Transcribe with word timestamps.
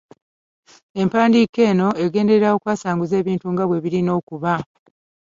Empandiika 1.01 1.59
eno 1.71 1.89
egenderera 2.05 2.49
okwasanguza 2.55 3.15
ebintu 3.21 3.45
nga 3.53 3.63
bwe 3.65 3.81
birina 3.83 4.11
okuba. 4.19 4.53